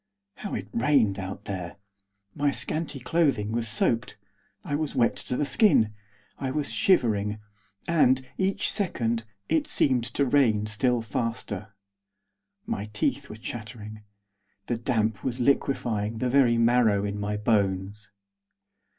[0.37, 1.77] How it rained out there!
[2.33, 4.17] My scanty clothing was soaked;
[4.63, 5.93] I was wet to the skin!
[6.39, 7.37] I was shivering.
[7.87, 11.75] And, each second, it seemed to rain still faster.
[12.65, 14.01] My teeth were chattering.
[14.65, 18.09] The damp was liquefying the very marrow in my bones.